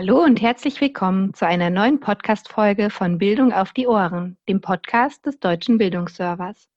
[0.00, 5.26] Hallo und herzlich willkommen zu einer neuen Podcast-Folge von Bildung auf die Ohren, dem Podcast
[5.26, 6.68] des Deutschen Bildungsservers.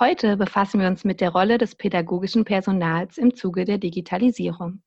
[0.00, 4.80] Heute befassen wir uns mit der Rolle des pädagogischen Personals im Zuge der Digitalisierung.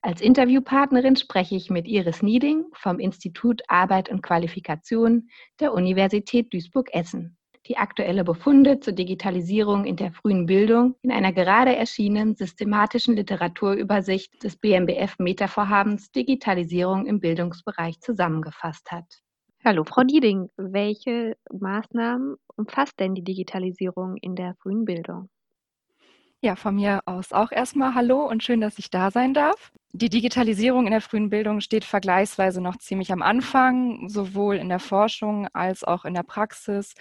[0.00, 5.28] Als Interviewpartnerin spreche ich mit Iris Nieding vom Institut Arbeit und Qualifikation
[5.60, 7.36] der Universität Duisburg-Essen
[7.68, 14.42] die aktuelle Befunde zur Digitalisierung in der frühen Bildung in einer gerade erschienenen systematischen Literaturübersicht
[14.42, 19.06] des BMBF Metavorhabens Digitalisierung im Bildungsbereich zusammengefasst hat.
[19.64, 25.28] Hallo Frau Nieding, welche Maßnahmen umfasst denn die Digitalisierung in der frühen Bildung?
[26.44, 29.70] Ja, von mir aus auch erstmal Hallo und schön, dass ich da sein darf.
[29.92, 34.80] Die Digitalisierung in der frühen Bildung steht vergleichsweise noch ziemlich am Anfang, sowohl in der
[34.80, 36.94] Forschung als auch in der Praxis,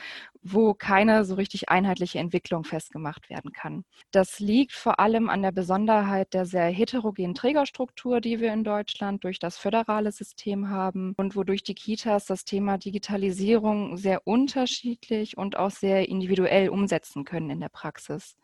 [0.43, 3.83] wo keine so richtig einheitliche Entwicklung festgemacht werden kann.
[4.11, 9.23] Das liegt vor allem an der Besonderheit der sehr heterogenen Trägerstruktur, die wir in Deutschland
[9.23, 15.57] durch das föderale System haben und wodurch die Kitas das Thema Digitalisierung sehr unterschiedlich und
[15.57, 18.35] auch sehr individuell umsetzen können in der Praxis.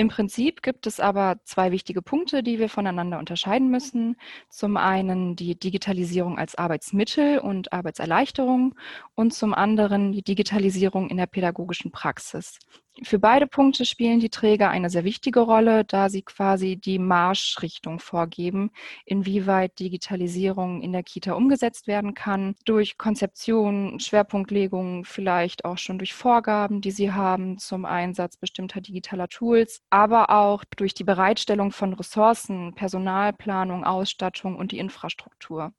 [0.00, 4.16] Im Prinzip gibt es aber zwei wichtige Punkte, die wir voneinander unterscheiden müssen.
[4.48, 8.74] Zum einen die Digitalisierung als Arbeitsmittel und Arbeitserleichterung
[9.14, 12.58] und zum anderen die Digitalisierung in der pädagogischen Praxis.
[13.02, 17.98] Für beide Punkte spielen die Träger eine sehr wichtige Rolle, da sie quasi die Marschrichtung
[18.00, 18.72] vorgeben,
[19.06, 26.14] inwieweit Digitalisierung in der Kita umgesetzt werden kann, durch Konzeption, Schwerpunktlegung, vielleicht auch schon durch
[26.14, 31.94] Vorgaben, die sie haben zum Einsatz bestimmter digitaler Tools, aber auch durch die Bereitstellung von
[31.94, 35.72] Ressourcen, Personalplanung, Ausstattung und die Infrastruktur.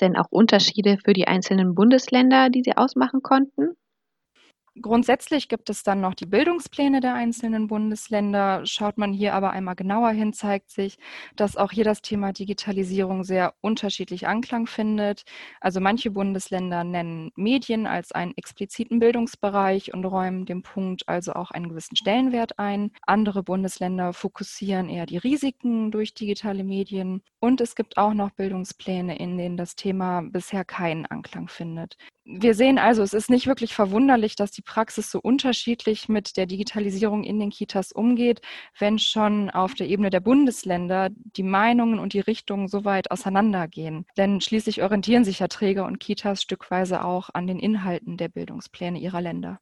[0.00, 3.76] Denn auch Unterschiede für die einzelnen Bundesländer, die Sie ausmachen konnten?
[4.82, 8.60] Grundsätzlich gibt es dann noch die Bildungspläne der einzelnen Bundesländer.
[8.66, 10.98] Schaut man hier aber einmal genauer hin, zeigt sich,
[11.34, 15.22] dass auch hier das Thema Digitalisierung sehr unterschiedlich Anklang findet.
[15.62, 21.52] Also manche Bundesländer nennen Medien als einen expliziten Bildungsbereich und räumen dem Punkt also auch
[21.52, 22.90] einen gewissen Stellenwert ein.
[23.06, 27.22] Andere Bundesländer fokussieren eher die Risiken durch digitale Medien.
[27.46, 31.96] Und es gibt auch noch Bildungspläne, in denen das Thema bisher keinen Anklang findet
[32.26, 36.46] wir sehen also, es ist nicht wirklich verwunderlich, dass die Praxis so unterschiedlich mit der
[36.46, 38.40] Digitalisierung in den Kitas umgeht,
[38.78, 44.06] wenn schon auf der Ebene der Bundesländer die Meinungen und die Richtungen so weit auseinandergehen.
[44.16, 48.98] Denn schließlich orientieren sich ja Träger und Kitas stückweise auch an den Inhalten der Bildungspläne
[48.98, 49.60] ihrer Länder.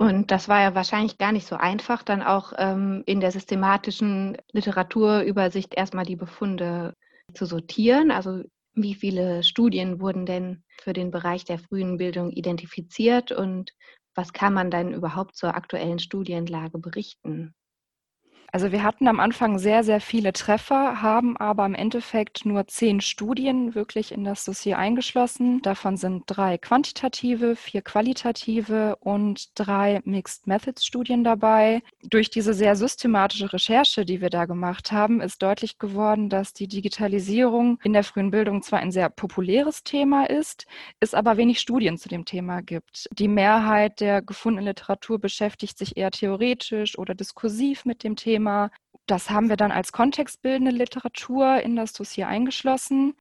[0.00, 4.38] Und das war ja wahrscheinlich gar nicht so einfach, dann auch ähm, in der systematischen
[4.50, 6.94] Literaturübersicht erstmal die Befunde
[7.34, 8.10] zu sortieren.
[8.10, 13.72] Also wie viele Studien wurden denn für den Bereich der frühen Bildung identifiziert und
[14.14, 17.54] was kann man dann überhaupt zur aktuellen Studienlage berichten?
[18.52, 23.00] Also wir hatten am Anfang sehr, sehr viele Treffer, haben aber im Endeffekt nur zehn
[23.00, 25.62] Studien wirklich in das Dossier eingeschlossen.
[25.62, 31.82] Davon sind drei quantitative, vier qualitative und drei Mixed Methods Studien dabei.
[32.02, 36.66] Durch diese sehr systematische Recherche, die wir da gemacht haben, ist deutlich geworden, dass die
[36.66, 40.66] Digitalisierung in der frühen Bildung zwar ein sehr populäres Thema ist,
[40.98, 43.08] es aber wenig Studien zu dem Thema gibt.
[43.12, 48.70] Die Mehrheit der gefundenen Literatur beschäftigt sich eher theoretisch oder diskursiv mit dem Thema Thema.
[49.06, 53.14] Das haben wir dann als kontextbildende Literatur in das Dossier eingeschlossen.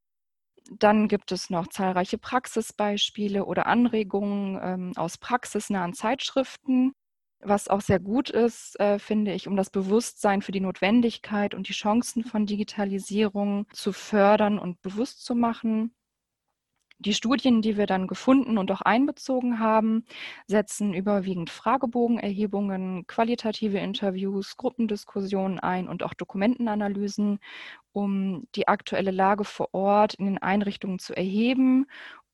[0.72, 6.94] Dann gibt es noch zahlreiche Praxisbeispiele oder Anregungen ähm, aus praxisnahen Zeitschriften,
[7.42, 11.68] was auch sehr gut ist, äh, finde ich, um das Bewusstsein für die Notwendigkeit und
[11.68, 15.92] die Chancen von Digitalisierung zu fördern und bewusst zu machen.
[17.02, 20.04] Die Studien, die wir dann gefunden und auch einbezogen haben,
[20.48, 27.40] setzen überwiegend Fragebogenerhebungen, qualitative Interviews, Gruppendiskussionen ein und auch Dokumentenanalysen,
[27.94, 31.86] um die aktuelle Lage vor Ort in den Einrichtungen zu erheben.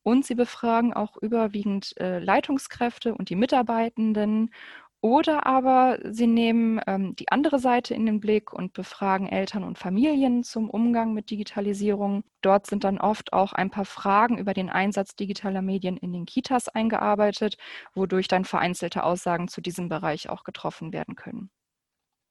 [0.02, 4.50] Und sie befragen auch überwiegend äh, Leitungskräfte und die Mitarbeitenden
[5.06, 9.78] oder aber sie nehmen ähm, die andere Seite in den Blick und befragen Eltern und
[9.78, 12.24] Familien zum Umgang mit Digitalisierung.
[12.40, 16.26] Dort sind dann oft auch ein paar Fragen über den Einsatz digitaler Medien in den
[16.26, 17.56] Kitas eingearbeitet,
[17.94, 21.50] wodurch dann vereinzelte Aussagen zu diesem Bereich auch getroffen werden können.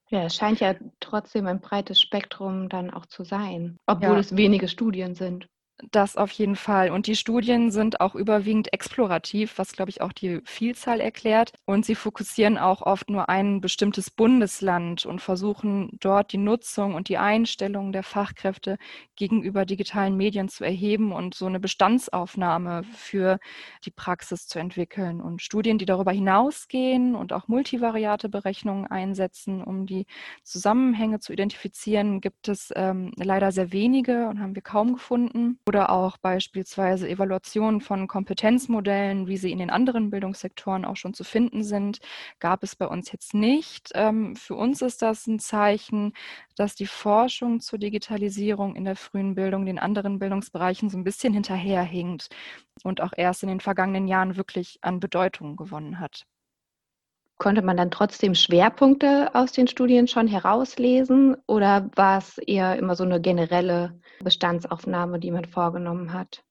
[0.10, 4.20] Ja, es scheint ja trotzdem ein breites Spektrum dann auch zu sein, obwohl ja.
[4.20, 5.48] es wenige Studien sind.
[5.92, 6.90] Das auf jeden Fall.
[6.90, 11.52] Und die Studien sind auch überwiegend explorativ, was, glaube ich, auch die Vielzahl erklärt.
[11.66, 17.10] Und sie fokussieren auch oft nur ein bestimmtes Bundesland und versuchen dort die Nutzung und
[17.10, 18.78] die Einstellung der Fachkräfte
[19.18, 23.38] gegenüber digitalen Medien zu erheben und so eine Bestandsaufnahme für
[23.84, 25.20] die Praxis zu entwickeln.
[25.20, 30.06] Und Studien, die darüber hinausgehen und auch multivariate Berechnungen einsetzen, um die
[30.44, 35.90] Zusammenhänge zu identifizieren, gibt es ähm, leider sehr wenige und haben wir kaum gefunden oder
[35.90, 41.64] auch beispielsweise Evaluationen von Kompetenzmodellen, wie sie in den anderen Bildungssektoren auch schon zu finden
[41.64, 42.00] sind,
[42.40, 43.92] gab es bei uns jetzt nicht.
[43.96, 46.14] Ähm, für uns ist das ein Zeichen,
[46.56, 51.34] dass die Forschung zur Digitalisierung in der frühen Bildung den anderen Bildungsbereichen so ein bisschen
[51.34, 52.30] hinterherhinkt
[52.84, 56.26] und auch erst in den vergangenen Jahren wirklich an Bedeutung gewonnen hat.
[57.38, 62.96] Konnte man dann trotzdem Schwerpunkte aus den Studien schon herauslesen oder war es eher immer
[62.96, 66.44] so eine generelle Bestandsaufnahme, die man vorgenommen hat?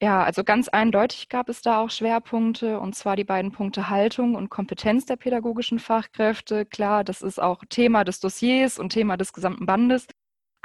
[0.00, 4.34] Ja, also ganz eindeutig gab es da auch Schwerpunkte, und zwar die beiden Punkte Haltung
[4.34, 6.66] und Kompetenz der pädagogischen Fachkräfte.
[6.66, 10.08] Klar, das ist auch Thema des Dossiers und Thema des gesamten Bandes.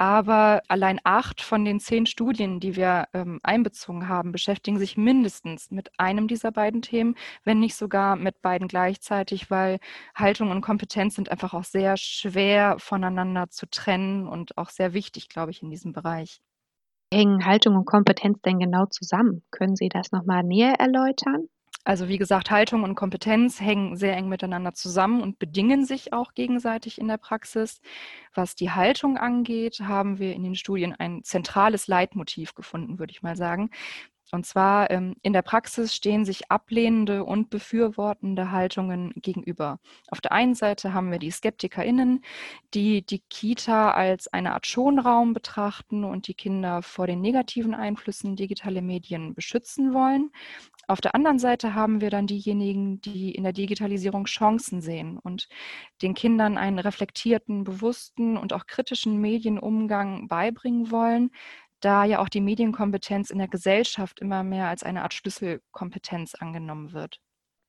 [0.00, 5.72] Aber allein acht von den zehn Studien, die wir ähm, einbezogen haben, beschäftigen sich mindestens
[5.72, 9.80] mit einem dieser beiden Themen, wenn nicht sogar mit beiden gleichzeitig, weil
[10.14, 15.28] Haltung und Kompetenz sind einfach auch sehr schwer voneinander zu trennen und auch sehr wichtig,
[15.28, 16.40] glaube ich, in diesem Bereich.
[17.12, 19.42] Hängen Haltung und Kompetenz denn genau zusammen?
[19.50, 21.48] Können Sie das nochmal näher erläutern?
[21.88, 26.34] Also wie gesagt, Haltung und Kompetenz hängen sehr eng miteinander zusammen und bedingen sich auch
[26.34, 27.80] gegenseitig in der Praxis.
[28.34, 33.22] Was die Haltung angeht, haben wir in den Studien ein zentrales Leitmotiv gefunden, würde ich
[33.22, 33.70] mal sagen.
[34.30, 39.80] Und zwar ähm, in der Praxis stehen sich ablehnende und befürwortende Haltungen gegenüber.
[40.10, 42.22] Auf der einen Seite haben wir die SkeptikerInnen,
[42.74, 48.36] die die Kita als eine Art Schonraum betrachten und die Kinder vor den negativen Einflüssen
[48.36, 50.30] digitaler Medien beschützen wollen.
[50.90, 55.46] Auf der anderen Seite haben wir dann diejenigen, die in der Digitalisierung Chancen sehen und
[56.00, 61.30] den Kindern einen reflektierten, bewussten und auch kritischen Medienumgang beibringen wollen,
[61.80, 66.92] da ja auch die Medienkompetenz in der Gesellschaft immer mehr als eine Art Schlüsselkompetenz angenommen
[66.94, 67.20] wird.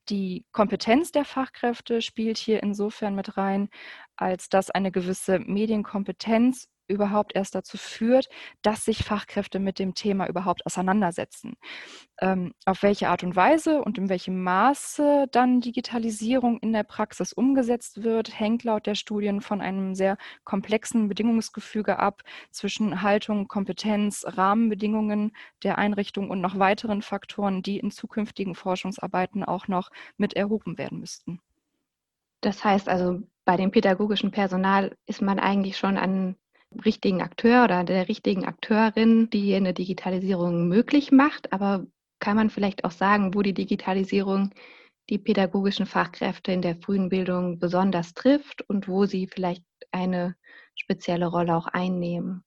[0.07, 3.69] Die Kompetenz der Fachkräfte spielt hier insofern mit rein,
[4.15, 8.27] als dass eine gewisse Medienkompetenz überhaupt erst dazu führt,
[8.61, 11.53] dass sich Fachkräfte mit dem Thema überhaupt auseinandersetzen.
[12.19, 17.31] Ähm, auf welche Art und Weise und in welchem Maße dann Digitalisierung in der Praxis
[17.31, 24.25] umgesetzt wird, hängt laut der Studien von einem sehr komplexen Bedingungsgefüge ab zwischen Haltung, Kompetenz,
[24.27, 25.31] Rahmenbedingungen
[25.63, 30.99] der Einrichtung und noch weiteren Faktoren, die in zukünftigen Forschungsarbeiten auch noch mit erhoben werden
[30.99, 31.39] müssten.
[32.41, 36.35] Das heißt also, bei dem pädagogischen Personal ist man eigentlich schon an
[36.85, 41.51] richtigen Akteur oder der richtigen Akteurin, die eine Digitalisierung möglich macht.
[41.53, 41.85] Aber
[42.19, 44.51] kann man vielleicht auch sagen, wo die Digitalisierung
[45.09, 50.35] die pädagogischen Fachkräfte in der frühen Bildung besonders trifft und wo sie vielleicht eine
[50.75, 52.43] spezielle Rolle auch einnehmen?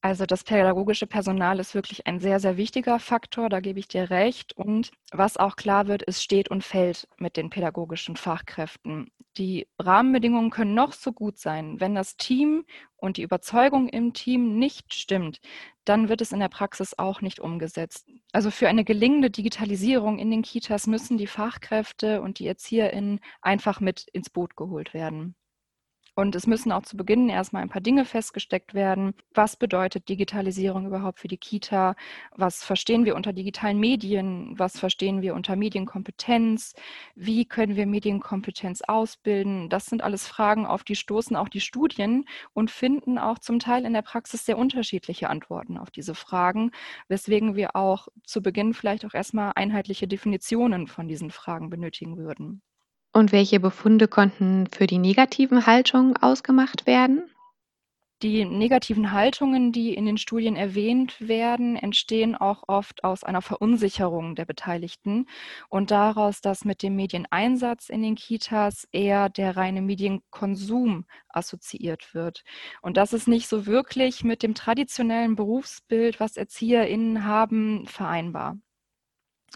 [0.00, 4.10] Also das pädagogische Personal ist wirklich ein sehr, sehr wichtiger Faktor, da gebe ich dir
[4.10, 4.52] recht.
[4.56, 9.10] Und was auch klar wird, es steht und fällt mit den pädagogischen Fachkräften.
[9.36, 11.80] Die Rahmenbedingungen können noch so gut sein.
[11.80, 12.64] Wenn das Team
[12.96, 15.40] und die Überzeugung im Team nicht stimmt,
[15.84, 18.06] dann wird es in der Praxis auch nicht umgesetzt.
[18.32, 23.80] Also für eine gelingende Digitalisierung in den Kitas müssen die Fachkräfte und die ErzieherInnen einfach
[23.80, 25.34] mit ins Boot geholt werden.
[26.18, 29.14] Und es müssen auch zu Beginn erstmal ein paar Dinge festgesteckt werden.
[29.34, 31.94] Was bedeutet Digitalisierung überhaupt für die Kita?
[32.34, 34.52] Was verstehen wir unter digitalen Medien?
[34.58, 36.74] Was verstehen wir unter Medienkompetenz?
[37.14, 39.68] Wie können wir Medienkompetenz ausbilden?
[39.68, 43.84] Das sind alles Fragen, auf die stoßen auch die Studien und finden auch zum Teil
[43.84, 46.72] in der Praxis sehr unterschiedliche Antworten auf diese Fragen,
[47.06, 52.60] weswegen wir auch zu Beginn vielleicht auch erstmal einheitliche Definitionen von diesen Fragen benötigen würden.
[53.18, 57.28] Und welche Befunde konnten für die negativen Haltungen ausgemacht werden?
[58.22, 64.36] Die negativen Haltungen, die in den Studien erwähnt werden, entstehen auch oft aus einer Verunsicherung
[64.36, 65.26] der Beteiligten
[65.68, 72.44] und daraus, dass mit dem Medieneinsatz in den Kitas eher der reine Medienkonsum assoziiert wird.
[72.82, 78.58] Und das ist nicht so wirklich mit dem traditionellen Berufsbild, was ErzieherInnen haben, vereinbar.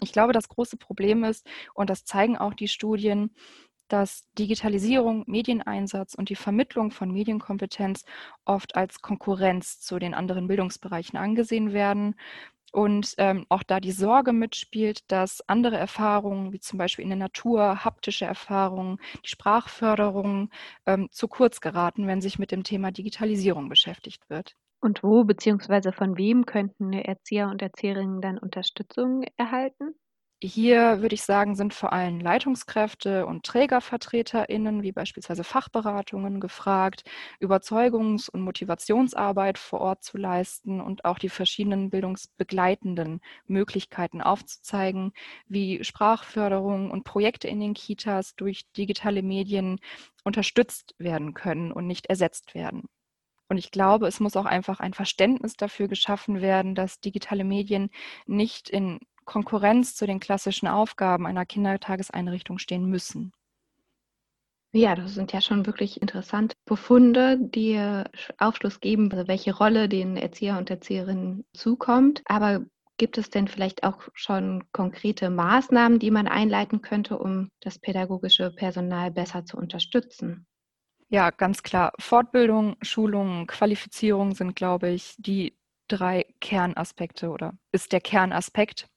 [0.01, 3.31] Ich glaube, das große Problem ist, und das zeigen auch die Studien,
[3.87, 8.05] dass Digitalisierung, Medieneinsatz und die Vermittlung von Medienkompetenz
[8.45, 12.15] oft als Konkurrenz zu den anderen Bildungsbereichen angesehen werden.
[12.71, 17.19] Und ähm, auch da die Sorge mitspielt, dass andere Erfahrungen, wie zum Beispiel in der
[17.19, 20.49] Natur, haptische Erfahrungen, die Sprachförderung
[20.87, 24.55] ähm, zu kurz geraten, wenn sich mit dem Thema Digitalisierung beschäftigt wird.
[24.83, 25.91] Und wo bzw.
[25.91, 29.95] von wem könnten Erzieher und Erzieherinnen dann Unterstützung erhalten?
[30.45, 37.03] Hier würde ich sagen, sind vor allem Leitungskräfte und TrägervertreterInnen, wie beispielsweise Fachberatungen, gefragt,
[37.39, 45.13] Überzeugungs- und Motivationsarbeit vor Ort zu leisten und auch die verschiedenen bildungsbegleitenden Möglichkeiten aufzuzeigen,
[45.47, 49.79] wie Sprachförderung und Projekte in den Kitas durch digitale Medien
[50.25, 52.89] unterstützt werden können und nicht ersetzt werden.
[53.53, 57.91] Und ich glaube, es muss auch einfach ein Verständnis dafür geschaffen werden, dass digitale Medien
[58.25, 63.31] nicht in Konkurrenz zu den klassischen Aufgaben einer Kindertageseinrichtung stehen müssen.
[64.75, 67.79] Ja, das sind ja schon wirklich interessante Befunde, die
[68.39, 72.21] Aufschluss geben, also welche Rolle den Erzieher und Erzieherinnen zukommt.
[72.25, 72.65] Aber
[72.97, 78.51] gibt es denn vielleicht auch schon konkrete Maßnahmen, die man einleiten könnte, um das pädagogische
[78.51, 80.45] Personal besser zu unterstützen?
[81.09, 81.91] Ja, ganz klar.
[81.99, 85.55] Fortbildung, Schulung, Qualifizierung sind, glaube ich, die
[85.87, 88.87] drei Kernaspekte oder ist der Kernaspekt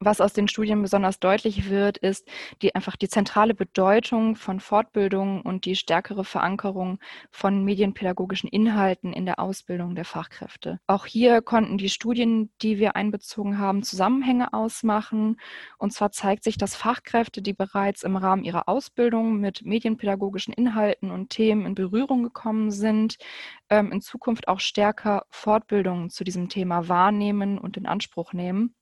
[0.00, 2.26] was aus den Studien besonders deutlich wird, ist
[2.62, 6.98] die einfach die zentrale Bedeutung von Fortbildung und die stärkere Verankerung
[7.30, 10.80] von medienpädagogischen Inhalten in der Ausbildung der Fachkräfte.
[10.86, 15.38] Auch hier konnten die Studien, die wir einbezogen haben, Zusammenhänge ausmachen.
[15.76, 21.10] Und zwar zeigt sich, dass Fachkräfte, die bereits im Rahmen ihrer Ausbildung mit medienpädagogischen Inhalten
[21.10, 23.18] und Themen in Berührung gekommen sind,
[23.68, 28.74] ähm, in Zukunft auch stärker Fortbildungen zu diesem Thema wahrnehmen und in Anspruch nehmen.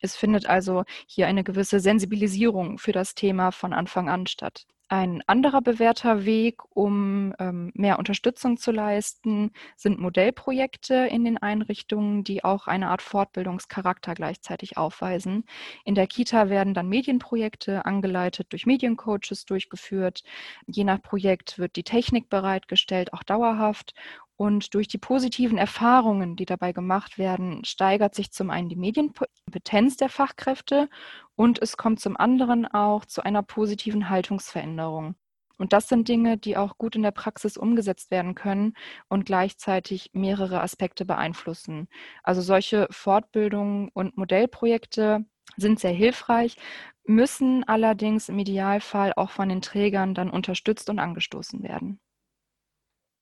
[0.00, 4.66] Es findet also hier eine gewisse Sensibilisierung für das Thema von Anfang an statt.
[4.90, 12.24] Ein anderer bewährter Weg, um ähm, mehr Unterstützung zu leisten, sind Modellprojekte in den Einrichtungen,
[12.24, 15.44] die auch eine Art Fortbildungscharakter gleichzeitig aufweisen.
[15.84, 20.22] In der Kita werden dann Medienprojekte angeleitet durch Mediencoaches durchgeführt.
[20.66, 23.92] Je nach Projekt wird die Technik bereitgestellt, auch dauerhaft.
[24.38, 29.96] Und durch die positiven Erfahrungen, die dabei gemacht werden, steigert sich zum einen die Medienkompetenz
[29.96, 30.88] der Fachkräfte
[31.34, 35.16] und es kommt zum anderen auch zu einer positiven Haltungsveränderung.
[35.58, 38.74] Und das sind Dinge, die auch gut in der Praxis umgesetzt werden können
[39.08, 41.88] und gleichzeitig mehrere Aspekte beeinflussen.
[42.22, 45.24] Also solche Fortbildungen und Modellprojekte
[45.56, 46.56] sind sehr hilfreich,
[47.04, 51.98] müssen allerdings im Idealfall auch von den Trägern dann unterstützt und angestoßen werden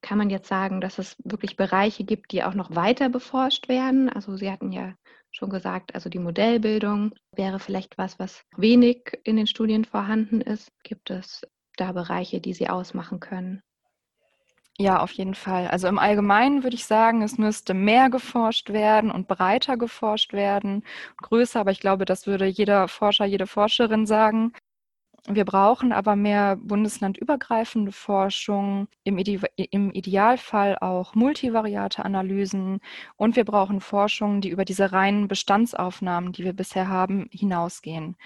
[0.07, 4.09] kann man jetzt sagen, dass es wirklich Bereiche gibt, die auch noch weiter beforscht werden?
[4.09, 4.95] Also Sie hatten ja
[5.33, 10.71] schon gesagt, also die Modellbildung wäre vielleicht was, was wenig in den Studien vorhanden ist.
[10.85, 11.45] Gibt es
[11.77, 13.61] da Bereiche, die Sie ausmachen können?
[14.79, 15.67] Ja, auf jeden Fall.
[15.67, 20.85] Also im Allgemeinen würde ich sagen, es müsste mehr geforscht werden und breiter geforscht werden,
[21.17, 24.53] größer, aber ich glaube, das würde jeder Forscher, jede Forscherin sagen.
[25.29, 32.79] Wir brauchen aber mehr bundeslandübergreifende Forschung, im, Ide im, Idealfall auch multivariate Analysen
[33.17, 38.17] und wir brauchen Forschung, die über diese reinen Bestandsaufnahmen, die wir bisher haben, hinausgehen.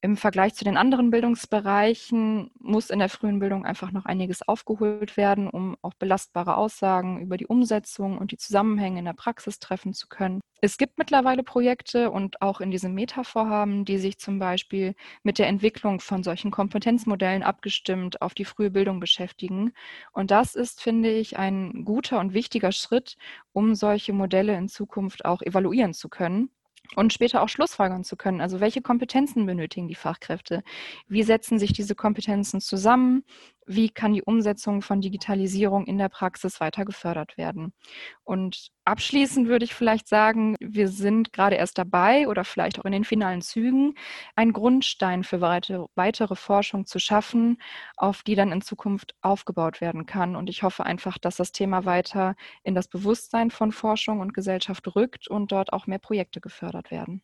[0.00, 5.16] Im Vergleich zu den anderen Bildungsbereichen muss in der frühen Bildung einfach noch einiges aufgeholt
[5.18, 9.92] werden, um auch belastbare Aussagen über die Umsetzung und die Zusammenhänge in der Praxis treffen
[9.92, 10.40] zu können.
[10.60, 15.46] Es gibt mittlerweile Projekte und auch in diesem Meta-Vorhaben, die sich zum Beispiel mit der
[15.46, 19.72] Entwicklung von solchen Kompetenzmodellen abgestimmt auf die frühe Bildung beschäftigen.
[20.12, 23.16] Und das ist, finde ich, ein guter und wichtiger Schritt,
[23.52, 26.50] um solche Modelle in Zukunft auch evaluieren zu können
[26.96, 28.40] und später auch Schlussfolgern zu können.
[28.40, 30.64] Also welche Kompetenzen benötigen die Fachkräfte?
[31.06, 33.24] Wie setzen sich diese Kompetenzen zusammen?
[33.70, 37.74] Wie kann die Umsetzung von Digitalisierung in der Praxis weiter gefördert werden?
[38.24, 42.92] Und abschließend würde ich vielleicht sagen, wir sind gerade erst dabei oder vielleicht auch in
[42.92, 43.94] den finalen Zügen,
[44.36, 47.60] einen Grundstein für weitere Forschung zu schaffen,
[47.98, 50.34] auf die dann in Zukunft aufgebaut werden kann.
[50.34, 54.96] Und ich hoffe einfach, dass das Thema weiter in das Bewusstsein von Forschung und Gesellschaft
[54.96, 57.22] rückt und dort auch mehr Projekte gefördert werden.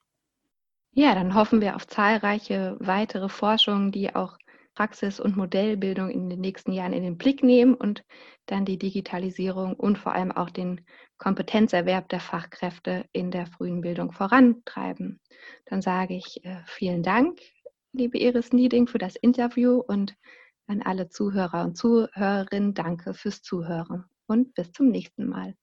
[0.97, 4.39] Ja, dann hoffen wir auf zahlreiche weitere Forschungen, die auch
[4.75, 8.05] Praxis- und Modellbildung in den nächsten Jahren in den Blick nehmen und
[8.47, 10.85] dann die Digitalisierung und vor allem auch den
[11.19, 15.21] Kompetenzerwerb der Fachkräfte in der frühen Bildung vorantreiben.
[15.67, 17.41] Dann sage ich äh, vielen Dank,
[17.93, 20.15] liebe Iris Nieding, für das Interview und
[20.67, 25.55] an alle Zuhörer und Zuhörerinnen danke fürs Zuhören und bis zum nächsten Mal.